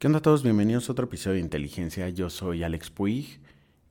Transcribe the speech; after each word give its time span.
¿Qué 0.00 0.06
onda 0.06 0.20
a 0.20 0.22
todos? 0.22 0.42
Bienvenidos 0.42 0.88
a 0.88 0.92
otro 0.92 1.04
episodio 1.04 1.34
de 1.34 1.42
Inteligencia. 1.42 2.08
Yo 2.08 2.30
soy 2.30 2.62
Alex 2.62 2.88
Puig 2.88 3.38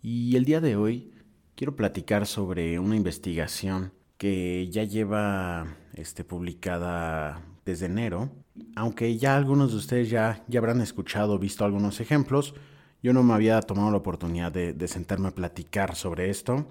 y 0.01 0.35
el 0.35 0.43
día 0.43 0.59
de 0.59 0.75
hoy 0.75 1.13
quiero 1.53 1.75
platicar 1.75 2.25
sobre 2.25 2.79
una 2.79 2.95
investigación 2.95 3.93
que 4.17 4.67
ya 4.71 4.85
lleva 4.85 5.67
este, 5.93 6.23
publicada 6.23 7.43
desde 7.63 7.85
enero. 7.85 8.31
Aunque 8.75 9.19
ya 9.19 9.37
algunos 9.37 9.69
de 9.69 9.77
ustedes 9.77 10.09
ya, 10.09 10.43
ya 10.47 10.57
habrán 10.57 10.81
escuchado 10.81 11.37
visto 11.37 11.63
algunos 11.63 11.99
ejemplos, 11.99 12.55
yo 13.03 13.13
no 13.13 13.21
me 13.21 13.35
había 13.35 13.61
tomado 13.61 13.91
la 13.91 13.97
oportunidad 13.97 14.51
de, 14.51 14.87
sentarme 14.87 15.27
a 15.27 15.35
platicar 15.35 15.93
sobre 15.95 16.31
esto. 16.31 16.65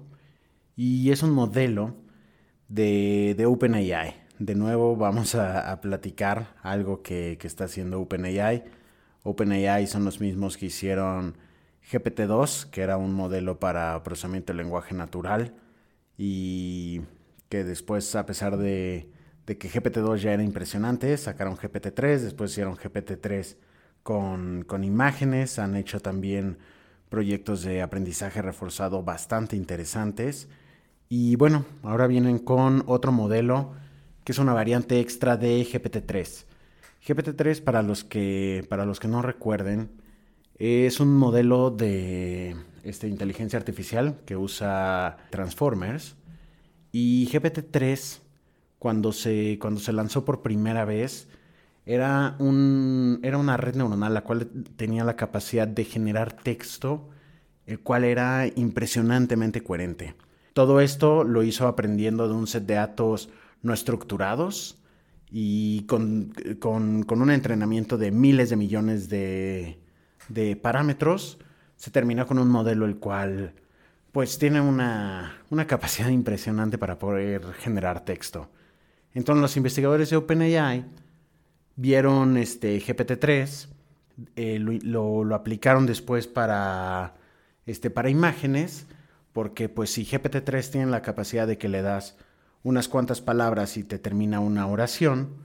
Y 0.75 1.11
es 1.11 1.23
un 1.23 1.31
modelo 1.31 1.95
de, 2.67 3.35
de 3.37 3.45
OpenAI. 3.45 4.15
De 4.37 4.55
nuevo 4.55 4.97
vamos 4.97 5.33
a, 5.35 5.79
platicar 5.79 6.57
algo 6.61 7.01
que 7.03 7.37
está 7.41 7.63
haciendo 7.63 8.01
OpenAI 8.01 8.78
OpenAI 9.29 9.85
son 9.87 10.05
los 10.05 10.19
mismos 10.19 10.57
que 10.57 10.67
hicieron 10.67 11.37
GPT-2, 11.91 12.69
que 12.69 12.81
era 12.81 12.97
un 12.97 13.13
modelo 13.13 13.59
para 13.59 14.01
procesamiento 14.03 14.53
de 14.53 14.57
lenguaje 14.57 14.95
natural 14.95 15.53
y 16.17 17.01
que 17.47 17.63
después, 17.63 18.15
a 18.15 18.25
pesar 18.25 18.57
de, 18.57 19.09
que 19.45 19.69
GPT-2 19.69 20.17
ya 20.17 20.33
era 20.33 20.43
impresionante, 20.43 21.15
sacaron 21.17 21.57
GPT-3, 21.57 22.19
después 22.19 22.51
hicieron 22.51 22.75
GPT-3 22.75 23.57
con, 24.03 24.63
con 24.63 24.83
imágenes, 24.83 25.59
han 25.59 25.75
hecho 25.75 25.99
también 25.99 26.57
proyectos 27.09 27.63
de 27.63 27.81
aprendizaje 27.81 28.41
reforzado 28.41 29.03
bastante 29.03 29.55
interesantes. 29.55 30.47
Y 31.07 31.35
bueno, 31.35 31.65
ahora 31.83 32.07
vienen 32.07 32.39
con 32.39 32.83
otro 32.87 33.11
modelo 33.11 33.73
que 34.23 34.31
es 34.31 34.39
una 34.39 34.53
variante 34.53 34.99
extra 34.99 35.37
de 35.37 35.61
GPT-3. 35.61 36.45
GPT-3, 37.05 37.63
para 37.63 37.81
los 37.81 38.03
que, 38.03 38.65
para 38.69 38.85
los 38.85 38.99
que 38.99 39.07
no 39.07 39.21
recuerden, 39.21 39.89
es 40.55 40.99
un 40.99 41.15
modelo 41.15 41.71
de 41.71 42.55
este, 42.83 43.07
inteligencia 43.07 43.57
artificial 43.57 44.19
que 44.25 44.35
usa 44.35 45.17
Transformers. 45.29 46.15
Y 46.91 47.27
GPT-3, 47.31 48.19
cuando 48.77 49.11
se, 49.11 49.57
cuando 49.59 49.79
se 49.79 49.93
lanzó 49.93 50.25
por 50.25 50.41
primera 50.41 50.85
vez, 50.85 51.27
era, 51.85 52.35
un, 52.39 53.19
era 53.23 53.37
una 53.37 53.57
red 53.57 53.75
neuronal 53.75 54.13
la 54.13 54.23
cual 54.23 54.47
tenía 54.75 55.03
la 55.03 55.15
capacidad 55.15 55.67
de 55.67 55.85
generar 55.85 56.33
texto, 56.33 57.09
el 57.65 57.79
cual 57.79 58.03
era 58.03 58.47
impresionantemente 58.47 59.63
coherente. 59.63 60.15
Todo 60.53 60.81
esto 60.81 61.23
lo 61.23 61.43
hizo 61.43 61.67
aprendiendo 61.67 62.27
de 62.27 62.33
un 62.33 62.47
set 62.47 62.65
de 62.65 62.75
datos 62.75 63.29
no 63.61 63.73
estructurados 63.73 64.78
y 65.31 65.83
con, 65.83 66.33
un 66.61 67.31
entrenamiento 67.31 67.97
de 67.97 68.11
miles 68.11 68.49
de 68.49 68.55
millones 68.55 69.09
de, 69.09 69.77
parámetros, 70.61 71.39
se 71.75 71.91
terminó 71.91 72.25
con 72.25 72.39
un 72.39 72.49
modelo 72.49 72.85
el 72.85 72.97
cual 72.97 73.53
pues 74.11 74.39
tiene 74.39 74.59
una, 74.59 75.37
capacidad 75.67 76.09
impresionante 76.09 76.77
para 76.77 76.97
poder 76.97 77.53
generar 77.53 78.03
texto. 78.05 78.49
Entonces 79.13 79.41
los 79.41 79.57
investigadores 79.57 80.09
de 80.09 80.17
OpenAI 80.17 80.85
vieron 81.75 82.37
este 82.37 82.79
GPT-3, 82.79 83.67
eh, 84.35 84.59
lo, 84.59 85.35
aplicaron 85.35 85.85
después 85.85 86.27
para, 86.27 87.13
este, 87.65 87.89
para 87.89 88.09
imágenes, 88.09 88.87
porque 89.31 89.69
pues 89.69 89.91
si 89.91 90.05
GPT-3 90.05 90.71
tiene 90.71 90.87
la 90.87 91.01
capacidad 91.03 91.47
de 91.47 91.57
que 91.57 91.69
le 91.69 91.83
das 91.83 92.17
unas 92.63 92.87
cuantas 92.87 93.21
palabras 93.21 93.77
y 93.77 93.83
te 93.83 93.99
termina 93.99 94.39
una 94.39 94.67
oración, 94.67 95.35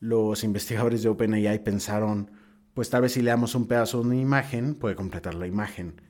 los 0.00 0.44
investigadores 0.44 1.02
de 1.02 1.08
OpenAI 1.08 1.62
pensaron, 1.62 2.30
pues 2.74 2.90
tal 2.90 3.02
vez 3.02 3.12
si 3.12 3.22
le 3.22 3.30
damos 3.30 3.54
un 3.54 3.66
pedazo 3.66 4.00
de 4.00 4.06
una 4.06 4.16
imagen, 4.16 4.74
puede 4.74 4.94
completar 4.94 5.34
la 5.34 5.46
imagen. 5.46 6.00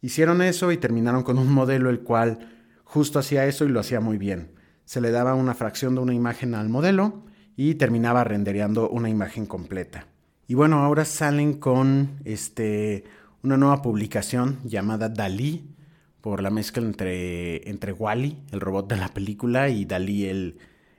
Hicieron 0.00 0.42
eso 0.42 0.72
y 0.72 0.76
terminaron 0.76 1.22
con 1.22 1.38
un 1.38 1.52
modelo 1.52 1.90
el 1.90 2.00
cual 2.00 2.50
justo 2.84 3.18
hacía 3.18 3.46
eso 3.46 3.64
y 3.64 3.68
lo 3.68 3.80
hacía 3.80 4.00
muy 4.00 4.18
bien. 4.18 4.52
Se 4.84 5.00
le 5.00 5.10
daba 5.10 5.34
una 5.34 5.54
fracción 5.54 5.94
de 5.94 6.00
una 6.00 6.14
imagen 6.14 6.54
al 6.54 6.68
modelo 6.68 7.24
y 7.56 7.76
terminaba 7.76 8.24
rendereando 8.24 8.88
una 8.88 9.08
imagen 9.08 9.46
completa. 9.46 10.06
Y 10.48 10.54
bueno, 10.54 10.80
ahora 10.82 11.04
salen 11.04 11.54
con 11.54 12.18
este, 12.24 13.04
una 13.42 13.56
nueva 13.56 13.80
publicación 13.80 14.58
llamada 14.64 15.08
Dalí, 15.08 15.74
por 16.22 16.40
la 16.40 16.50
mezcla 16.50 16.82
entre, 16.82 17.68
entre 17.68 17.92
Wally, 17.92 18.38
el 18.52 18.60
robot 18.60 18.88
de 18.88 18.96
la 18.96 19.08
película, 19.08 19.68
y 19.68 19.84
Dalí, 19.84 20.24
el, 20.26 20.58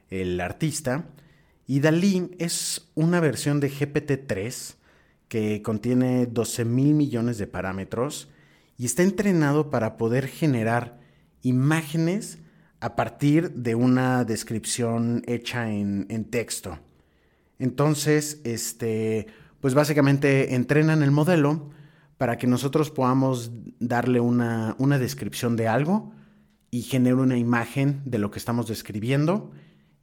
el 0.09 0.39
artista. 0.39 1.05
Y 1.65 1.79
Dalí 1.79 2.31
es 2.37 2.91
una 2.93 3.21
versión 3.21 3.59
de 3.59 3.71
GPT-3 3.71 4.75
que 5.29 5.61
contiene 5.63 6.27
12 6.27 6.65
mil 6.65 6.93
millones 6.93 7.37
de 7.37 7.47
parámetros 7.47 8.29
y 8.77 8.85
está 8.85 9.01
entrenado 9.01 9.69
para 9.69 9.97
poder 9.97 10.27
generar 10.27 10.99
imágenes 11.41 12.39
a 12.81 12.95
partir 12.97 13.51
de 13.51 13.75
una 13.75 14.25
descripción 14.25 15.23
hecha 15.25 15.71
en, 15.71 16.05
en 16.09 16.25
texto. 16.25 16.77
Entonces, 17.59 18.41
este, 18.43 19.27
pues 19.61 19.73
básicamente 19.73 20.53
entrenan 20.53 21.01
el 21.01 21.11
modelo 21.11 21.71
para 22.23 22.37
que 22.37 22.47
nosotros 22.47 22.89
podamos 22.89 23.51
darle 23.81 24.21
una, 24.21 24.77
descripción 24.97 25.57
de 25.57 25.67
algo 25.67 26.13
y 26.71 26.83
generar 26.83 27.19
una 27.19 27.37
imagen 27.37 28.01
de 28.05 28.17
lo 28.17 28.31
que 28.31 28.39
estamos 28.39 28.69
describiendo. 28.69 29.51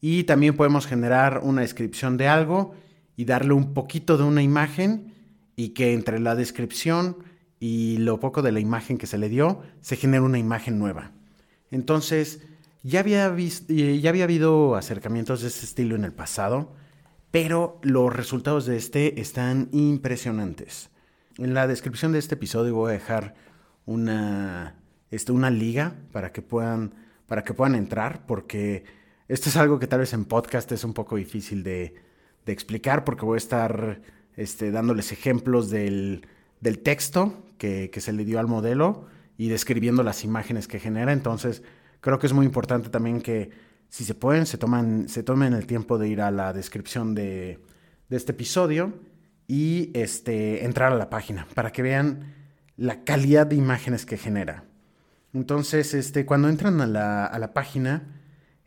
Y 0.03 0.25
también 0.25 0.55
podemos 0.55 0.87
generar 0.87 1.41
una 1.43 1.63
descripción 1.63 2.19
de 2.19 2.29
algo 2.29 2.75
y 3.17 3.25
darle 3.25 3.55
un 3.55 3.73
poquito 3.73 4.19
de 4.19 4.25
una 4.25 4.43
imagen 4.43 5.15
y 5.57 5.71
que 5.71 5.95
entre 5.95 6.21
la 6.21 6.35
descripción 6.35 7.17
y 7.59 7.97
lo 7.97 8.21
poco 8.21 8.43
de 8.43 8.53
la 8.53 8.61
imagen 8.61 8.99
que 8.99 9.07
se 9.07 9.17
le 9.17 9.31
dio 9.31 9.63
se 9.81 9.97
genere 9.97 10.23
una 10.23 10.39
imagen 10.39 10.79
nueva. 10.79 11.13
Entonces, 11.71 12.43
ya 12.83 13.01
había, 13.01 13.35
ya 13.35 14.11
había 14.11 14.25
habido 14.25 14.75
acercamientos 14.75 15.41
de 15.41 15.49
este 15.49 15.65
estilo 15.65 15.97
en 15.97 16.05
el 16.05 16.13
pasado, 16.13 16.75
pero 17.31 17.81
los 17.83 18.15
resultados 18.15 18.67
de 18.67 18.77
este 18.77 19.23
están 19.23 19.71
impresionantes. 19.73 20.91
En 21.41 21.55
la 21.55 21.67
descripción 21.67 22.13
de 22.13 22.19
este 22.19 22.35
episodio 22.35 22.75
voy 22.75 22.91
a 22.91 22.93
dejar 22.93 23.35
una, 23.87 24.77
este, 25.11 25.33
una 25.33 25.49
liga 25.49 25.95
para 26.13 26.33
que, 26.33 26.43
puedan, 26.43 26.93
para 27.27 27.45
que 27.45 27.55
puedan 27.55 27.77
entrar, 27.77 28.27
porque 28.27 28.85
esto 29.27 29.49
es 29.49 29.57
algo 29.57 29.79
que 29.79 29.87
tal 29.87 30.01
vez 30.01 30.13
en 30.13 30.27
podcast 30.27 30.71
es 30.71 30.85
un 30.85 30.93
poco 30.93 31.17
difícil 31.17 31.63
de, 31.63 31.95
explicar, 32.45 33.05
porque 33.05 33.25
voy 33.25 33.37
a 33.37 33.39
estar 33.39 34.03
este, 34.37 34.71
dándoles 34.71 35.13
ejemplos 35.13 35.71
del, 35.71 36.27
texto 36.83 37.47
que, 37.57 37.91
se 37.97 38.13
le 38.13 38.27
dio 38.27 38.39
al 38.39 38.47
modelo 38.47 39.07
y 39.39 39.49
describiendo 39.49 40.03
las 40.03 40.25
imágenes 40.25 40.69
que 40.69 40.79
genera. 40.79 41.11
Entonces, 41.11 41.63
creo 42.03 42.19
que 42.19 42.27
es 42.27 42.35
muy 42.35 42.45
importante 42.45 42.91
también 42.91 43.23
que, 43.23 43.49
si 43.89 44.05
se 44.05 44.15
pueden, 44.15 44.45
se, 44.45 44.59
toman, 44.59 45.09
se 45.09 45.23
tomen 45.23 45.55
el 45.55 45.67
tiempo 45.67 45.97
de 45.97 46.07
ir 46.07 46.21
a 46.21 46.31
la 46.31 46.53
descripción 46.53 47.15
de, 47.15 47.61
de 48.11 48.17
este 48.19 48.33
episodio 48.33 48.93
y 49.51 49.91
este, 49.95 50.65
entrar 50.65 50.93
a 50.93 50.97
la 50.97 51.11
página 51.11 51.45
para 51.55 51.73
que 51.73 51.83
vean 51.83 52.35
la 52.77 53.03
calidad 53.03 53.49
de 53.49 53.57
imágenes 53.57 54.07
que 54.07 54.17
genera. 54.17 54.63
Entonces, 55.35 55.93
este, 55.93 56.25
cuando 56.25 56.49
entran 56.49 56.81
a 56.81 56.87
la, 56.87 57.51
página, 57.53 58.05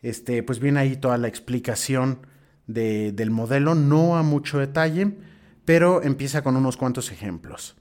este, 0.02 0.42
pues 0.42 0.60
viene 0.60 0.80
ahí 0.80 0.96
toda 0.96 1.16
la 1.16 1.26
explicación 1.26 2.26
del 2.66 3.30
modelo, 3.30 3.74
no 3.74 4.18
a 4.18 4.22
mucho 4.22 4.58
detalle, 4.58 5.16
pero 5.64 6.02
empieza 6.02 6.42
con 6.42 6.54
unos 6.54 6.76
cuantos 6.76 7.10
ejemplos. 7.10 7.76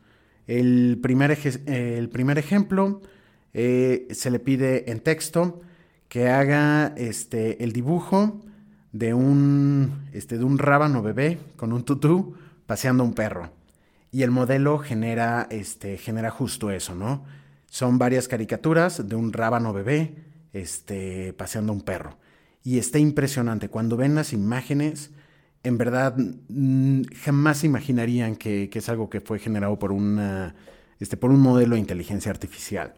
El 0.47 0.97
primer, 1.03 1.37
el 1.65 2.07
primer 2.07 2.37
ejemplo 2.37 3.01
eh, 3.53 4.07
se 4.11 4.31
le 4.31 4.39
pide 4.39 4.89
en 4.89 5.01
texto 5.01 5.59
que 6.07 6.29
haga 6.29 6.93
este, 6.95 7.65
el 7.65 7.73
dibujo 7.73 8.39
de 8.93 9.13
un, 9.13 10.07
este, 10.13 10.37
de 10.37 10.45
un 10.45 10.57
rábano 10.57 11.01
bebé 11.01 11.37
con 11.57 11.73
un 11.73 11.83
tutú 11.83 12.35
paseando 12.65 13.03
un 13.03 13.13
perro. 13.13 13.51
Y 14.11 14.23
el 14.23 14.31
modelo 14.31 14.77
genera, 14.77 15.47
este, 15.49 15.97
genera 15.97 16.29
justo 16.29 16.71
eso, 16.71 16.95
¿no? 16.95 17.25
Son 17.67 17.97
varias 17.97 18.27
caricaturas 18.27 19.07
de 19.07 19.15
un 19.15 19.33
rábano 19.33 19.73
bebé 19.73 20.15
este, 20.53 21.33
paseando 21.33 21.73
un 21.73 21.81
perro. 21.81 22.17
Y 22.63 22.77
está 22.77 22.99
impresionante. 22.99 23.69
Cuando 23.69 23.97
ven 23.97 24.15
las 24.15 24.31
imágenes, 24.31 25.11
en 25.63 25.77
verdad 25.77 26.15
mm, 26.17 27.01
jamás 27.23 27.63
imaginarían 27.63 28.35
que, 28.35 28.69
es 28.71 28.89
algo 28.89 29.09
que 29.09 29.21
fue 29.21 29.39
generado 29.39 29.79
por, 29.79 29.91
una, 29.91 30.55
este, 30.99 31.17
por 31.17 31.31
un 31.31 31.39
modelo 31.39 31.75
de 31.75 31.81
inteligencia 31.81 32.31
artificial. 32.31 32.93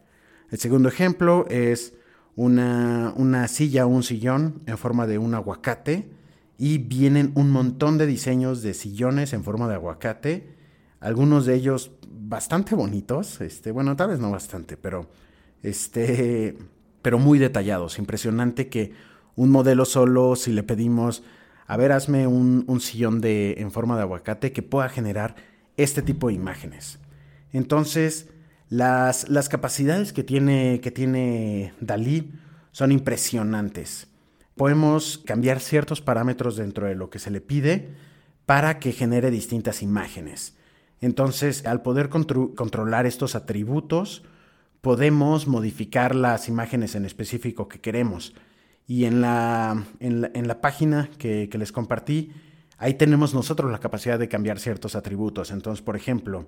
El 0.52 0.60
segundo 0.60 0.90
ejemplo 0.90 1.46
es 1.50 1.94
una, 2.36 3.14
una 3.16 3.48
silla 3.48 3.86
o 3.86 3.90
un 3.90 4.04
sillón 4.04 4.62
en 4.66 4.78
forma 4.78 5.08
de 5.08 5.18
un 5.18 5.34
aguacate 5.34 6.10
y 6.58 6.78
vienen 6.78 7.32
un 7.36 7.52
montón 7.52 7.98
de 7.98 8.06
diseños 8.06 8.62
de 8.62 8.74
sillones 8.74 9.34
en 9.34 9.44
forma 9.44 9.68
de 9.68 9.76
aguacate, 9.76 10.56
algunos 11.00 11.46
de 11.46 11.56
ellos 11.56 11.92
bastante 12.08 12.76
bonitos, 12.76 13.42
este, 13.42 13.72
bueno, 13.72 13.96
tal 13.96 14.10
vez 14.10 14.20
no 14.20 14.32
bastante, 14.32 14.78
pero 14.78 15.10
este, 15.64 16.58
pero 17.02 17.20
muy 17.20 17.40
detallados, 17.40 18.00
impresionante 18.00 18.70
que 18.70 18.94
un 19.36 19.50
modelo 19.50 19.86
solo, 19.86 20.36
si 20.36 20.52
le 20.52 20.64
pedimos, 20.64 21.24
a 21.68 21.78
ver, 21.78 21.92
hazme 21.92 22.28
un, 22.28 22.80
sillón 22.80 23.22
de, 23.22 23.56
en 23.58 23.72
forma 23.72 23.96
de 23.96 24.04
aguacate 24.04 24.52
que 24.52 24.62
pueda 24.62 24.88
generar 24.88 25.36
este 25.78 26.02
tipo 26.02 26.30
de 26.30 26.36
imágenes. 26.36 27.00
Entonces, 27.52 28.30
las, 28.70 29.30
las 29.30 29.50
capacidades 29.50 30.14
que 30.14 30.24
tiene, 30.24 30.80
que 30.82 30.92
tiene 30.92 31.74
Dalí 31.82 32.32
son 32.72 32.92
impresionantes. 32.92 34.08
Podemos 34.56 35.18
cambiar 35.18 35.60
ciertos 35.60 36.02
parámetros 36.02 36.56
dentro 36.58 36.88
de 36.88 36.96
lo 36.96 37.10
que 37.10 37.20
se 37.20 37.32
le 37.32 37.42
pide 37.42 37.94
para 38.46 38.80
que 38.80 38.94
genere 38.94 39.32
distintas 39.32 39.82
imágenes. 39.82 40.56
Entonces, 41.02 41.66
al 41.66 41.82
poder 41.82 42.10
controlar 42.10 43.06
estos 43.06 43.36
atributos, 43.36 44.24
podemos 44.82 45.48
modificar 45.48 46.16
las 46.16 46.48
imágenes 46.48 46.96
en 46.96 47.06
específico 47.06 47.68
que 47.68 47.82
queremos. 47.82 48.34
Y 48.88 49.06
en 49.06 49.20
la, 49.20 49.84
en 50.00 50.48
la, 50.48 50.62
página 50.62 51.10
que, 51.18 51.50
les 51.52 51.72
compartí, 51.72 52.32
ahí 52.78 52.94
tenemos 52.94 53.34
nosotros 53.34 53.72
la 53.72 53.80
capacidad 53.80 54.20
de 54.20 54.30
cambiar 54.30 54.60
ciertos 54.60 54.96
atributos. 54.96 55.50
Entonces, 55.52 55.82
por 55.82 55.96
ejemplo, 55.96 56.48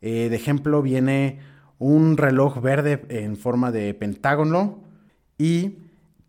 eh, 0.00 0.28
de 0.30 0.36
ejemplo 0.36 0.80
viene 0.80 1.40
un 1.78 2.16
reloj 2.16 2.60
verde 2.60 3.04
en 3.08 3.36
forma 3.36 3.72
de 3.72 3.92
pentágono 3.94 4.84
y 5.36 5.78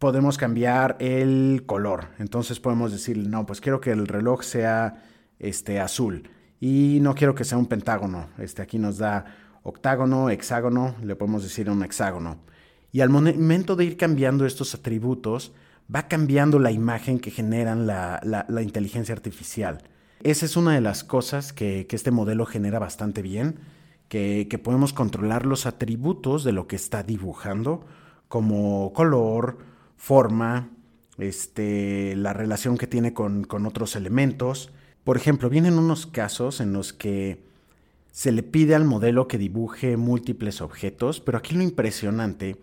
podemos 0.04 0.38
cambiar 0.38 0.98
el 1.00 1.64
color. 1.66 2.10
Entonces 2.20 2.60
podemos 2.60 2.92
decir, 2.92 3.18
no, 3.18 3.46
pues 3.46 3.62
quiero 3.62 3.80
que 3.80 3.92
el 3.92 4.06
reloj 4.06 4.44
sea 4.44 5.02
este, 5.40 5.80
azul 5.80 6.30
y 6.60 7.00
no 7.02 7.16
quiero 7.16 7.36
que 7.36 7.46
sea 7.46 7.58
un 7.58 7.68
pentágono. 7.68 8.28
Este, 8.38 8.62
aquí 8.62 8.78
nos 8.78 8.98
da 8.98 9.24
octágono, 9.64 10.30
hexágono, 10.30 10.94
le 11.02 11.16
podemos 11.16 11.44
decir 11.44 11.70
un 11.70 11.86
hexágono. 11.86 12.40
Y 12.92 13.00
al 13.00 13.08
momento 13.08 13.78
de 13.78 13.86
ir 13.86 13.96
cambiando 13.96 14.46
estos 14.46 14.76
atributos, 14.76 15.54
va 15.84 16.10
cambiando 16.10 16.60
la 16.60 16.72
imagen 16.72 17.18
que 17.18 17.32
generan 17.32 17.88
la, 17.88 18.46
inteligencia 18.62 19.16
artificial. 19.16 19.84
Esa 20.22 20.46
es 20.46 20.58
una 20.58 20.74
de 20.74 20.82
las 20.82 21.06
cosas 21.06 21.54
que, 21.54 21.88
este 21.90 22.12
modelo 22.12 22.46
genera 22.46 22.78
bastante 22.78 23.22
bien, 23.22 23.56
que, 24.10 24.60
podemos 24.62 24.92
controlar 24.92 25.46
los 25.46 25.66
atributos 25.66 26.44
de 26.44 26.52
lo 26.52 26.68
que 26.68 26.76
está 26.76 27.04
dibujando, 27.04 27.86
como 28.28 28.92
color, 28.92 29.72
forma, 29.96 30.70
este, 31.18 32.16
la 32.16 32.34
relación 32.34 32.78
que 32.78 32.88
tiene 32.88 33.14
con, 33.14 33.44
con 33.44 33.66
otros 33.66 33.96
elementos. 33.96 34.72
Por 35.04 35.18
ejemplo, 35.18 35.50
vienen 35.50 35.78
unos 35.78 36.06
casos 36.06 36.62
en 36.62 36.74
los 36.74 36.94
que 36.94 37.44
se 38.12 38.32
le 38.32 38.44
pide 38.44 38.76
al 38.76 38.86
modelo 38.86 39.28
que 39.28 39.38
dibuje 39.38 39.98
múltiples 39.98 40.62
objetos, 40.62 41.20
pero 41.20 41.38
aquí 41.38 41.56
lo 41.56 41.64
impresionante 41.64 42.58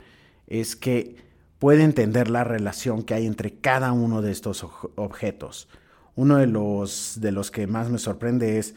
es 0.46 0.76
que 0.76 1.16
puede 1.58 1.82
entender 1.82 2.30
la 2.30 2.44
relación 2.44 3.02
que 3.02 3.14
hay 3.14 3.26
entre 3.26 3.54
cada 3.54 3.92
uno 3.92 4.22
de 4.22 4.32
estos 4.32 4.64
objetos. 4.94 5.68
Uno 6.14 6.36
de 6.36 6.46
los, 6.46 7.18
de 7.20 7.32
los 7.32 7.50
que 7.50 7.66
más 7.66 7.90
me 7.90 7.98
sorprende 7.98 8.58
es, 8.58 8.74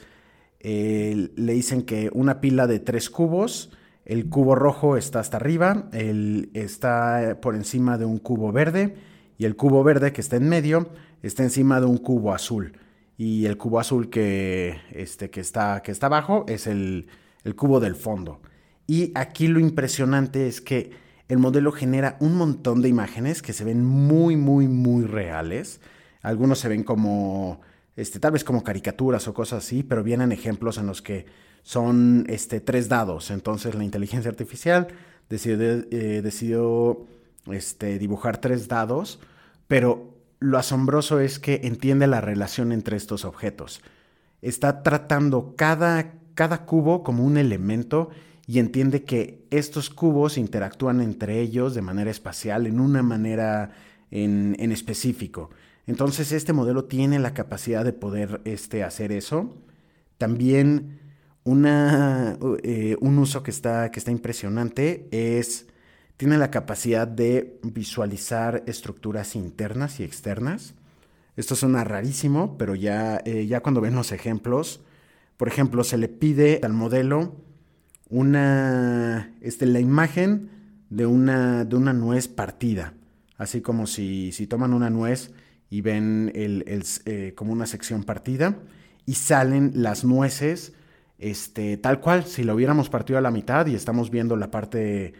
eh, 0.59 1.29
le 1.35 1.53
dicen 1.53 1.83
que 1.83 2.09
una 2.13 2.41
pila 2.41 2.67
de 2.67 2.79
tres 2.79 3.09
cubos, 3.09 3.71
el 4.05 4.29
cubo 4.29 4.55
rojo 4.55 4.97
está 4.97 5.19
hasta 5.19 5.38
arriba, 5.38 5.88
el, 5.94 6.50
está 6.53 7.38
por 7.41 7.55
encima 7.55 7.97
de 7.97 8.05
un 8.05 8.19
cubo 8.19 8.51
verde 8.51 8.95
y 9.38 9.45
el 9.45 9.55
cubo 9.55 9.83
verde 9.83 10.11
que 10.11 10.21
está 10.21 10.35
en 10.35 10.50
medio 10.50 10.89
está 11.21 11.44
encima 11.44 11.79
de 11.79 11.85
un 11.85 11.97
cubo 11.97 12.33
azul. 12.33 12.77
Y 13.17 13.45
el 13.45 13.57
cubo 13.57 13.79
azul 13.79 14.09
que, 14.09 14.77
este, 14.91 15.29
que, 15.29 15.39
está, 15.39 15.81
que 15.81 15.91
está 15.91 16.07
abajo 16.07 16.45
es 16.47 16.67
el, 16.67 17.07
el 17.44 17.55
cubo 17.55 17.79
del 17.79 17.95
fondo. 17.95 18.41
Y 18.88 19.11
aquí 19.15 19.47
lo 19.47 19.59
impresionante 19.59 20.47
es 20.47 20.59
que 20.59 20.91
el 21.29 21.38
modelo 21.38 21.71
genera 21.71 22.17
un 22.19 22.35
montón 22.35 22.81
de 22.81 22.89
imágenes 22.89 23.41
que 23.41 23.53
se 23.53 23.63
ven 23.63 23.83
muy, 23.85 24.35
muy, 24.35 24.67
muy 24.67 25.05
reales. 25.05 25.79
Algunos 26.21 26.59
se 26.59 26.67
ven 26.67 26.83
como, 26.83 27.61
este, 27.95 28.19
tal 28.19 28.33
vez 28.33 28.44
como 28.44 28.63
caricaturas 28.63 29.27
o 29.27 29.33
cosas 29.33 29.63
así, 29.63 29.83
pero 29.83 30.03
vienen 30.03 30.31
ejemplos 30.31 30.77
en 30.77 30.88
los 30.88 31.01
que 31.01 31.25
son 31.63 32.25
este, 32.30 32.60
tres 32.60 32.89
dados. 32.89 33.31
Entonces 33.31 33.74
la 33.74 33.83
inteligencia 33.83 34.30
artificial 34.30 34.88
decidió, 35.30 35.57
eh, 35.60 36.21
decidió 36.21 37.07
este, 37.51 37.98
dibujar 37.98 38.38
tres 38.38 38.68
dados, 38.68 39.19
pero 39.68 40.13
lo 40.39 40.57
asombroso 40.57 41.19
es 41.19 41.39
que 41.39 41.62
entiende 41.63 42.06
la 42.06 42.21
relación 42.21 42.71
entre 42.71 42.98
estos 42.98 43.25
objetos. 43.25 43.81
Está 44.42 44.83
tratando 44.83 45.56
cada, 45.56 46.13
cada 46.36 46.65
cubo 46.65 47.01
como 47.01 47.24
un 47.24 47.38
elemento 47.38 48.10
y 48.45 48.60
entiende 48.60 49.04
que 49.04 49.45
estos 49.51 49.89
cubos 49.89 50.38
interactúan 50.38 51.00
entre 51.00 51.39
ellos 51.39 51.74
de 51.75 51.81
manera 51.81 52.12
espacial, 52.12 52.68
en 52.68 52.81
una 52.81 53.01
manera 53.01 53.71
en, 54.12 54.71
específico. 54.71 55.50
Entonces 55.88 56.33
este 56.33 56.51
modelo 56.51 56.86
tiene 56.86 57.19
la 57.19 57.33
capacidad 57.33 57.86
de 57.86 57.94
poder 57.94 58.42
este, 58.44 58.83
hacer 58.83 59.13
eso. 59.13 59.56
También 60.18 61.00
una, 61.43 62.37
eh, 62.63 62.95
un 63.01 63.17
uso 63.17 63.43
que 63.43 63.51
está, 63.51 63.91
que 63.91 63.99
está 63.99 64.11
impresionante 64.11 65.07
es, 65.11 65.67
tiene 66.17 66.37
la 66.37 66.51
capacidad 66.51 67.07
de 67.07 67.59
visualizar 67.63 68.63
estructuras 68.65 69.35
internas 69.35 69.99
y 69.99 70.03
externas. 70.03 70.73
Esto 71.35 71.55
suena 71.55 71.83
rarísimo, 71.83 72.57
pero 72.57 72.75
ya, 72.75 73.21
eh, 73.25 73.47
ya 73.47 73.61
cuando 73.61 73.81
ven 73.81 73.95
los 73.95 74.11
ejemplos, 74.11 74.81
por 75.37 75.47
ejemplo, 75.47 75.83
se 75.83 75.97
le 75.97 76.07
pide 76.07 76.61
al 76.63 76.73
modelo 76.73 77.35
una, 78.09 79.33
este, 79.41 79.65
la 79.65 79.79
imagen 79.79 80.49
de 80.89 81.07
una, 81.07 81.65
de 81.65 81.75
una 81.75 81.91
nuez 81.91 82.27
partida, 82.27 82.93
así 83.37 83.61
como 83.61 83.87
si, 83.87 84.31
si 84.31 84.45
toman 84.45 84.73
una 84.73 84.91
nuez 84.91 85.31
y 85.71 85.81
ven 85.81 86.31
el, 86.35 86.63
eh, 87.05 87.33
como 87.35 87.51
una 87.51 87.65
sección 87.65 88.03
partida 88.03 88.59
y 89.07 89.15
salen 89.15 89.71
las 89.73 90.03
nueces 90.05 90.73
este, 91.18 91.77
tal 91.77 92.00
cual, 92.00 92.25
si 92.25 92.44
lo 92.44 92.56
hubiéramos 92.56 92.89
partido 92.89 93.18
a 93.18 93.21
la 93.21 93.31
mitad 93.31 93.65
y 93.68 93.75
estamos 93.75 94.10
viendo 94.10 94.36
la 94.36 94.51
parte, 94.51 95.13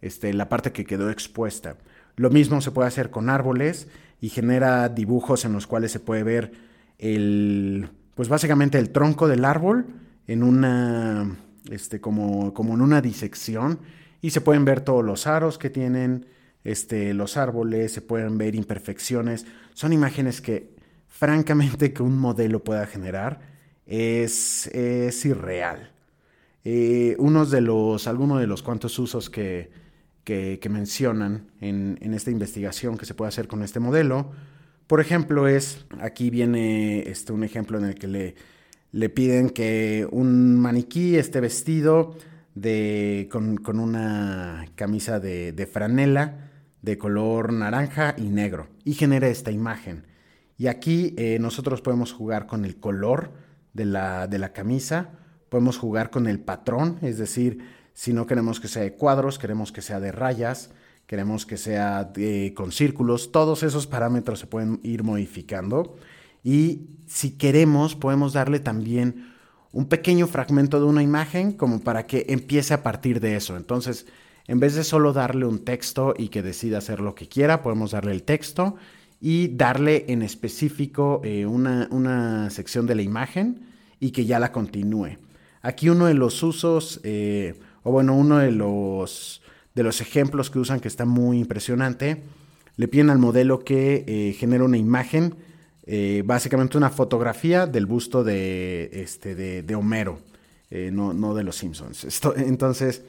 este, 0.00 0.32
la 0.32 0.48
parte 0.48 0.72
que 0.72 0.84
quedó 0.84 1.10
expuesta. 1.10 1.76
Lo 2.16 2.30
mismo 2.30 2.60
se 2.60 2.70
puede 2.70 2.88
hacer 2.88 3.10
con 3.10 3.30
árboles 3.30 3.88
y 4.20 4.28
genera 4.28 4.88
dibujos 4.88 5.44
en 5.44 5.52
los 5.52 5.66
cuales 5.66 5.92
se 5.92 6.00
puede 6.00 6.22
ver 6.22 6.52
el, 6.98 7.88
pues 8.14 8.28
básicamente 8.28 8.78
el 8.78 8.90
tronco 8.90 9.28
del 9.28 9.44
árbol 9.44 9.86
en 10.26 10.42
una, 10.42 11.36
este, 11.70 12.00
como, 12.00 12.52
como 12.52 12.74
en 12.74 12.80
una 12.80 13.00
disección 13.00 13.78
y 14.20 14.30
se 14.30 14.40
pueden 14.40 14.64
ver 14.64 14.80
todos 14.80 15.04
los 15.04 15.26
aros 15.26 15.58
que 15.58 15.70
tienen 15.70 16.26
este, 16.64 17.14
los 17.14 17.36
árboles, 17.36 17.92
se 17.92 18.02
pueden 18.02 18.36
ver 18.36 18.54
imperfecciones. 18.54 19.46
Son 19.74 19.92
imágenes 19.92 20.40
que 20.40 20.74
francamente 21.06 21.92
que 21.92 22.02
un 22.02 22.18
modelo 22.18 22.62
pueda 22.62 22.86
generar 22.86 23.40
es, 23.88 24.68
es 24.68 25.24
irreal. 25.24 25.90
Eh, 26.64 27.16
unos 27.18 27.50
de 27.50 27.60
los, 27.60 28.06
algunos 28.06 28.40
de 28.40 28.46
los 28.46 28.62
cuantos 28.62 28.98
usos 28.98 29.30
que, 29.30 29.70
que, 30.22 30.60
mencionan 30.68 31.50
en, 31.60 31.98
en, 32.02 32.12
esta 32.12 32.30
investigación 32.30 32.98
que 32.98 33.06
se 33.06 33.14
puede 33.14 33.30
hacer 33.30 33.48
con 33.48 33.62
este 33.62 33.80
modelo, 33.80 34.30
por 34.86 35.00
ejemplo, 35.00 35.48
es, 35.48 35.84
aquí 36.00 36.30
viene 36.30 37.00
este, 37.08 37.32
un 37.32 37.44
ejemplo 37.44 37.78
en 37.78 37.84
el 37.84 37.94
que 37.94 38.06
le, 38.06 38.34
le 38.92 39.08
piden 39.08 39.50
que 39.50 40.06
un 40.10 40.58
maniquí 40.58 41.16
esté 41.16 41.40
vestido 41.40 42.16
de, 42.54 43.28
con, 43.30 43.78
una 43.78 44.66
camisa 44.74 45.20
de, 45.20 45.68
franela 45.70 46.50
de 46.80 46.96
color 46.96 47.52
naranja 47.52 48.14
y 48.16 48.28
negro 48.28 48.68
y 48.84 48.94
genera 48.94 49.28
esta 49.28 49.50
imagen. 49.50 50.06
Y 50.56 50.66
aquí 50.66 51.14
eh, 51.18 51.38
nosotros 51.38 51.82
podemos 51.82 52.12
jugar 52.12 52.46
con 52.46 52.64
el 52.64 52.76
color 52.76 53.30
de 53.78 53.86
la, 53.86 54.26
de 54.26 54.38
la 54.38 54.52
camisa, 54.52 55.08
podemos 55.48 55.78
jugar 55.78 56.10
con 56.10 56.26
el 56.26 56.40
patrón, 56.40 56.98
es 57.00 57.16
decir, 57.16 57.64
si 57.94 58.12
no 58.12 58.26
queremos 58.26 58.60
que 58.60 58.68
sea 58.68 58.82
de 58.82 58.92
cuadros, 58.92 59.38
queremos 59.38 59.72
que 59.72 59.80
sea 59.80 60.00
de 60.00 60.12
rayas, 60.12 60.70
queremos 61.06 61.46
que 61.46 61.56
sea 61.56 62.12
con 62.54 62.72
círculos, 62.72 63.32
todos 63.32 63.62
esos 63.62 63.86
parámetros 63.86 64.40
se 64.40 64.46
pueden 64.46 64.80
ir 64.82 65.02
modificando. 65.02 65.96
Y 66.44 66.88
si 67.06 67.32
queremos, 67.32 67.94
podemos 67.94 68.34
darle 68.34 68.60
también 68.60 69.32
un 69.72 69.86
pequeño 69.86 70.26
fragmento 70.26 70.78
de 70.80 70.86
una 70.86 71.02
imagen 71.02 71.52
como 71.52 71.80
para 71.80 72.06
que 72.06 72.26
empiece 72.28 72.74
a 72.74 72.82
partir 72.82 73.20
de 73.20 73.36
eso. 73.36 73.56
Entonces, 73.56 74.06
en 74.46 74.60
vez 74.60 74.74
de 74.74 74.84
solo 74.84 75.12
darle 75.12 75.46
un 75.46 75.64
texto 75.64 76.14
y 76.16 76.28
que 76.28 76.42
decida 76.42 76.78
hacer 76.78 77.00
lo 77.00 77.14
que 77.14 77.28
quiera, 77.28 77.62
podemos 77.62 77.92
darle 77.92 78.12
el 78.12 78.22
texto 78.22 78.76
y 79.20 79.48
darle 79.48 80.06
en 80.08 80.22
específico 80.22 81.20
eh, 81.24 81.46
una, 81.46 82.50
sección 82.50 82.86
de 82.86 82.94
la 82.94 83.02
imagen 83.02 83.67
y 84.00 84.10
que 84.10 84.26
ya 84.26 84.38
la 84.38 84.52
continúe. 84.52 85.18
Aquí 85.62 85.88
uno 85.88 86.06
de 86.06 86.14
los 86.14 86.42
usos, 86.42 87.00
eh, 87.02 87.58
o 87.82 87.90
bueno, 87.92 88.14
uno 88.14 88.38
de 88.38 88.52
los, 88.52 89.42
de 89.74 89.82
los 89.82 90.00
ejemplos 90.00 90.50
que 90.50 90.58
usan 90.58 90.80
que 90.80 90.88
está 90.88 91.04
muy 91.04 91.38
impresionante, 91.38 92.22
le 92.76 92.88
piden 92.88 93.10
al 93.10 93.18
modelo 93.18 93.64
que 93.64 94.04
eh, 94.06 94.32
genere 94.34 94.64
una 94.64 94.76
imagen 94.76 95.34
eh, 95.90 96.22
básicamente 96.22 96.76
una 96.76 96.90
fotografía 96.90 97.66
del 97.66 97.86
busto 97.86 98.22
de, 98.22 98.90
este, 98.92 99.34
de, 99.34 99.74
Homero, 99.74 100.20
eh, 100.70 100.90
no, 100.92 101.34
de 101.34 101.42
los 101.42 101.56
Simpsons. 101.56 102.06
entonces, 102.36 103.04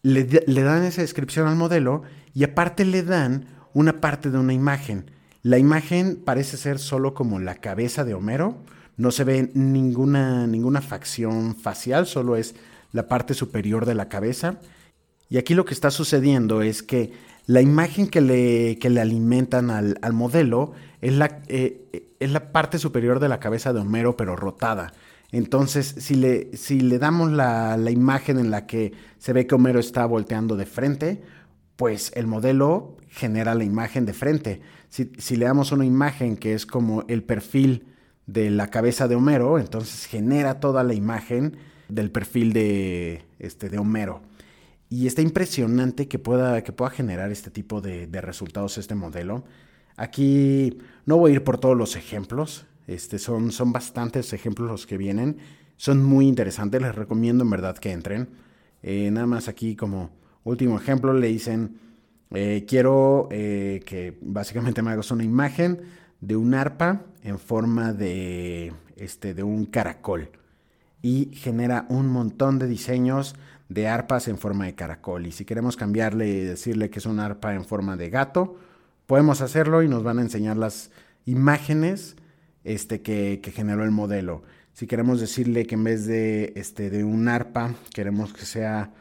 le, 0.00 0.24
dan 0.24 0.84
esa 0.84 1.02
descripción 1.02 1.46
al 1.46 1.56
modelo 1.56 2.04
y 2.32 2.44
aparte 2.44 2.86
le 2.86 3.02
dan 3.02 3.44
una 3.74 4.00
parte 4.00 4.30
de 4.30 4.38
una 4.38 4.54
imagen. 4.54 5.10
La 5.42 5.58
imagen 5.58 6.16
parece 6.16 6.56
ser 6.56 6.78
solo 6.78 7.12
como 7.12 7.38
la 7.38 7.56
cabeza 7.56 8.02
de 8.02 8.14
Homero, 8.14 8.56
no 8.96 9.10
se 9.10 9.24
ve 9.24 9.50
ninguna, 9.54 10.46
ninguna 10.46 10.80
facción 10.80 11.54
facial, 11.54 12.06
solo 12.06 12.36
es 12.36 12.54
la 12.92 13.08
parte 13.08 13.34
superior 13.34 13.84
de 13.84 13.94
la 13.94 14.08
cabeza. 14.08 14.58
Y 15.28 15.38
aquí 15.38 15.54
lo 15.54 15.64
que 15.64 15.74
está 15.74 15.90
sucediendo 15.90 16.62
es 16.62 16.82
que 16.82 17.12
la 17.46 17.60
imagen 17.60 18.08
que 18.08 18.20
le, 18.20 18.74
le 18.76 19.00
alimentan 19.00 19.70
al, 19.70 20.12
modelo 20.12 20.72
es 21.00 21.12
la, 21.12 21.42
eh, 21.48 22.14
es 22.18 22.30
la 22.30 22.52
parte 22.52 22.78
superior 22.78 23.20
de 23.20 23.28
la 23.28 23.40
cabeza 23.40 23.72
de 23.72 23.80
Homero, 23.80 24.16
pero 24.16 24.34
rotada. 24.34 24.92
Entonces, 25.32 25.94
si 25.98 26.14
le, 26.14 26.56
si 26.56 26.80
le 26.80 26.98
damos 26.98 27.30
la, 27.32 27.78
imagen 27.90 28.38
en 28.38 28.50
la 28.50 28.66
que 28.66 28.92
se 29.18 29.32
ve 29.32 29.46
que 29.46 29.54
Homero 29.54 29.80
está 29.80 30.06
volteando 30.06 30.56
de 30.56 30.66
frente, 30.66 31.22
pues 31.76 32.12
el 32.14 32.26
modelo 32.26 32.96
genera 33.08 33.54
la 33.54 33.64
imagen 33.64 34.06
de 34.06 34.12
frente. 34.12 34.60
Si, 34.88 35.12
si, 35.18 35.36
le 35.36 35.46
damos 35.46 35.72
una 35.72 35.84
imagen 35.84 36.36
que 36.36 36.54
es 36.54 36.64
como 36.64 37.04
el 37.08 37.22
perfil 37.22 37.95
de 38.26 38.50
la 38.50 38.68
cabeza 38.68 39.08
de 39.08 39.14
Homero, 39.14 39.58
entonces 39.58 40.06
genera 40.06 40.60
toda 40.60 40.82
la 40.82 40.94
imagen 40.94 41.56
del 41.88 42.10
perfil 42.10 42.52
de, 42.52 43.24
este, 43.38 43.68
de 43.68 43.78
Homero. 43.78 44.22
Y 44.88 45.06
está 45.06 45.22
impresionante 45.22 46.08
que 46.08 46.18
pueda, 46.18 46.62
que 46.62 46.72
pueda 46.72 46.90
generar 46.90 47.32
este 47.32 47.50
tipo 47.50 47.80
de, 47.80 48.06
de 48.06 48.20
resultados 48.20 48.78
este 48.78 48.94
modelo. 48.94 49.44
Aquí 49.96 50.78
no 51.06 51.16
voy 51.16 51.32
a 51.32 51.34
ir 51.34 51.44
por 51.44 51.58
todos 51.58 51.76
los 51.76 51.96
ejemplos, 51.96 52.66
este, 52.86 53.18
son, 53.18 53.50
son 53.50 53.72
bastantes 53.72 54.32
ejemplos 54.32 54.70
los 54.70 54.86
que 54.86 54.96
vienen. 54.96 55.38
Son 55.76 56.02
muy 56.02 56.26
interesantes, 56.26 56.80
les 56.80 56.94
recomiendo 56.94 57.44
en 57.44 57.50
verdad 57.50 57.76
que 57.76 57.92
entren. 57.92 58.28
Eh, 58.82 59.10
nada 59.10 59.26
más 59.26 59.48
aquí 59.48 59.76
como 59.76 60.10
último 60.44 60.78
ejemplo 60.78 61.12
le 61.12 61.26
dicen, 61.26 61.78
eh, 62.30 62.64
quiero 62.66 63.28
eh, 63.30 63.82
que 63.84 64.16
básicamente 64.20 64.82
me 64.82 64.90
hagas 64.92 65.10
una 65.10 65.24
imagen 65.24 65.80
de 66.20 66.36
un 66.36 66.54
arpa 66.54 67.02
en 67.22 67.38
forma 67.38 67.92
de, 67.92 68.72
este, 68.96 69.34
de 69.34 69.42
un 69.42 69.66
caracol. 69.66 70.30
Y 71.02 71.30
genera 71.34 71.86
un 71.88 72.08
montón 72.08 72.58
de 72.58 72.66
diseños 72.66 73.36
de 73.68 73.88
arpas 73.88 74.28
en 74.28 74.38
forma 74.38 74.66
de 74.66 74.74
caracol. 74.74 75.26
Y 75.26 75.32
si 75.32 75.44
queremos 75.44 75.76
cambiarle 75.76 76.28
y 76.28 76.40
decirle 76.40 76.90
que 76.90 76.98
es 76.98 77.06
un 77.06 77.20
arpa 77.20 77.54
en 77.54 77.64
forma 77.64 77.96
de 77.96 78.10
gato, 78.10 78.56
podemos 79.06 79.40
hacerlo 79.40 79.82
y 79.82 79.88
nos 79.88 80.02
van 80.02 80.18
a 80.18 80.22
enseñar 80.22 80.56
las 80.56 80.90
imágenes 81.24 82.16
este, 82.64 83.02
que, 83.02 83.40
generó 83.54 83.84
el 83.84 83.90
modelo. 83.90 84.42
Si 84.72 84.86
queremos 84.86 85.20
decirle 85.20 85.66
que 85.66 85.74
en 85.74 85.84
vez 85.84 86.06
de, 86.06 86.52
este, 86.56 86.90
de 86.90 87.04
un 87.04 87.28
arpa, 87.28 87.74
queremos 87.94 88.32
que 88.32 88.44
sea 88.44 88.92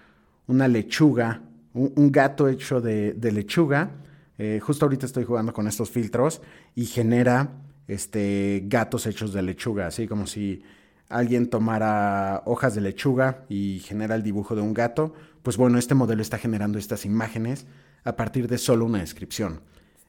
una 0.47 0.67
lechuga, 0.67 1.41
un, 1.73 2.11
gato 2.11 2.47
hecho 2.47 2.79
de, 2.79 3.15
lechuga, 3.21 3.91
eh, 4.37 4.59
justo 4.61 4.85
ahorita 4.85 5.05
estoy 5.05 5.23
jugando 5.23 5.53
con 5.53 5.67
estos 5.67 5.89
filtros 5.89 6.41
y 6.75 6.85
genera 6.85 7.51
este, 7.87 8.63
gatos 8.65 9.05
hechos 9.05 9.33
de 9.33 9.41
lechuga, 9.41 9.87
así 9.87 10.07
como 10.07 10.27
si 10.27 10.63
alguien 11.09 11.49
tomara 11.49 12.41
hojas 12.45 12.75
de 12.75 12.81
lechuga 12.81 13.45
y 13.47 13.79
genera 13.79 14.15
el 14.15 14.23
dibujo 14.23 14.55
de 14.55 14.61
un 14.61 14.73
gato, 14.73 15.13
pues 15.43 15.57
bueno, 15.57 15.77
este 15.77 15.95
modelo 15.95 16.21
está 16.21 16.37
generando 16.37 16.79
estas 16.79 17.05
imágenes 17.05 17.67
a 18.03 18.15
partir 18.15 18.47
de 18.47 18.57
solo 18.57 18.85
una 18.85 18.99
descripción. 18.99 19.61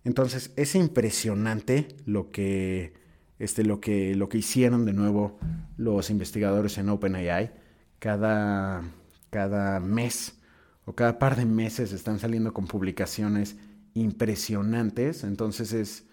Entonces 0.05 0.53
es 0.57 0.75
impresionante 0.75 1.89
lo 2.07 2.31
que, 2.31 2.95
este, 3.39 3.65
lo, 3.65 3.81
que, 3.81 4.15
lo 4.15 4.29
que 4.29 4.39
hicieron 4.39 4.85
de 4.85 4.93
nuevo 4.93 5.39
los 5.77 6.11
investigadores 6.11 6.79
en 6.79 6.89
OpenAI. 6.89 7.53
Cada, 7.99 8.83
cada 9.31 9.81
mes 9.81 10.39
o 10.85 10.95
cada 10.95 11.19
par 11.19 11.37
de 11.37 11.45
meses 11.45 11.93
están 11.93 12.19
saliendo 12.19 12.55
con 12.55 12.67
publicaciones 12.67 13.57
impresionantes. 13.97 15.25
Entonces 15.25 15.73
es, 15.73 16.05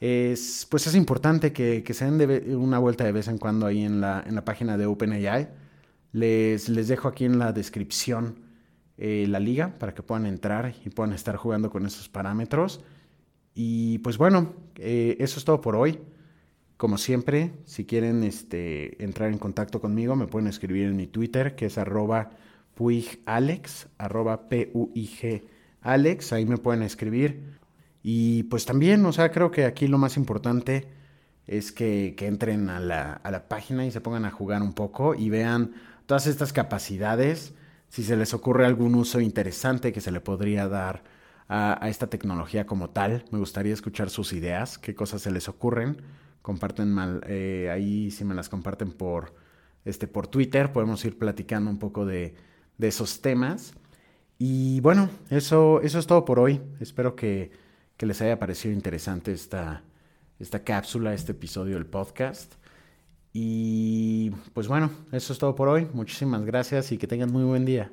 es, 0.00 0.66
pues 0.70 0.86
es 0.86 0.94
importante 0.94 1.52
que, 1.52 1.82
se 1.92 2.10
den 2.10 2.56
una 2.56 2.78
vuelta 2.78 3.04
de 3.04 3.12
vez 3.12 3.28
en 3.28 3.38
cuando 3.38 3.66
ahí 3.66 3.82
en 3.82 4.00
la, 4.00 4.22
en 4.26 4.34
la 4.34 4.44
página 4.44 4.76
de 4.76 4.86
OpenAI. 4.86 5.48
Les, 6.12 6.68
les 6.68 6.88
dejo 6.88 7.08
aquí 7.08 7.24
en 7.24 7.38
la 7.38 7.52
descripción 7.52 8.40
eh, 8.98 9.26
la 9.28 9.40
liga 9.40 9.78
para 9.78 9.94
que 9.94 10.02
puedan 10.02 10.26
entrar 10.26 10.74
y 10.84 10.90
puedan 10.90 11.14
estar 11.14 11.36
jugando 11.36 11.70
con 11.70 11.86
esos 11.86 12.08
parámetros. 12.08 12.82
Y 13.54 13.98
pues 13.98 14.18
bueno, 14.18 14.54
eh, 14.76 15.16
eso 15.18 15.38
es 15.38 15.44
todo 15.44 15.60
por 15.60 15.74
hoy. 15.76 15.98
Como 16.76 16.98
siempre, 16.98 17.52
si 17.64 17.86
quieren 17.86 18.24
este, 18.24 19.02
entrar 19.02 19.30
en 19.30 19.38
contacto 19.38 19.80
conmigo, 19.80 20.16
me 20.16 20.26
pueden 20.26 20.48
escribir 20.48 20.88
en 20.88 20.96
mi 20.96 21.06
Twitter, 21.06 21.54
que 21.54 21.66
es 21.66 21.78
arroba 21.78 22.30
puigalex, 22.74 23.88
arroba 23.98 24.48
P-U-I-G 24.48 25.44
Alex, 25.82 26.32
ahí 26.32 26.46
me 26.46 26.58
pueden 26.58 26.82
escribir. 26.82 27.58
Y 28.02 28.44
pues 28.44 28.64
también, 28.64 29.04
o 29.06 29.12
sea, 29.12 29.30
creo 29.30 29.50
que 29.50 29.64
aquí 29.64 29.86
lo 29.86 29.98
más 29.98 30.16
importante 30.16 30.88
es 31.46 31.72
que, 31.72 32.14
entren 32.18 32.70
a 32.70 32.80
la, 32.80 33.12
a 33.12 33.30
la, 33.30 33.48
página 33.48 33.86
y 33.86 33.90
se 33.90 34.00
pongan 34.00 34.24
a 34.24 34.30
jugar 34.30 34.62
un 34.62 34.72
poco 34.72 35.14
y 35.14 35.30
vean 35.30 35.74
todas 36.06 36.26
estas 36.26 36.52
capacidades, 36.52 37.54
si 37.88 38.02
se 38.02 38.16
les 38.16 38.34
ocurre 38.34 38.66
algún 38.66 38.94
uso 38.94 39.20
interesante 39.20 39.92
que 39.92 40.00
se 40.00 40.12
le 40.12 40.20
podría 40.20 40.68
dar 40.68 41.04
a, 41.48 41.84
a 41.84 41.88
esta 41.88 42.08
tecnología 42.08 42.66
como 42.66 42.90
tal. 42.90 43.24
Me 43.30 43.38
gustaría 43.38 43.74
escuchar 43.74 44.10
sus 44.10 44.32
ideas, 44.32 44.78
qué 44.78 44.94
cosas 44.94 45.22
se 45.22 45.30
les 45.30 45.48
ocurren 45.48 45.98
comparten 46.42 46.92
mal, 46.92 47.22
eh, 47.26 47.70
ahí 47.72 48.10
si 48.10 48.24
me 48.24 48.34
las 48.34 48.48
comparten 48.48 48.92
por, 48.92 49.34
este, 49.84 50.08
por 50.08 50.26
Twitter, 50.26 50.72
podemos 50.72 51.04
ir 51.04 51.16
platicando 51.16 51.70
un 51.70 51.78
poco 51.78 52.04
de, 52.04 52.34
de 52.76 52.88
esos 52.88 53.22
temas. 53.22 53.74
Y 54.44 54.80
bueno, 54.80 55.08
eso, 55.30 55.80
eso 55.82 56.00
es 56.00 56.08
todo 56.08 56.24
por 56.24 56.40
hoy. 56.40 56.60
Espero 56.80 57.14
que, 57.14 57.52
que 57.96 58.06
les 58.06 58.20
haya 58.22 58.40
parecido 58.40 58.74
interesante 58.74 59.32
esta, 59.32 59.84
esta 60.40 60.64
cápsula, 60.64 61.14
este 61.14 61.30
episodio 61.30 61.76
del 61.76 61.86
podcast. 61.86 62.54
Y 63.32 64.30
pues 64.52 64.66
bueno, 64.66 64.90
eso 65.12 65.32
es 65.32 65.38
todo 65.38 65.54
por 65.54 65.68
hoy. 65.68 65.86
Muchísimas 65.94 66.44
gracias 66.44 66.90
y 66.90 66.98
que 66.98 67.06
tengan 67.06 67.30
muy 67.30 67.44
buen 67.44 67.64
día. 67.64 67.92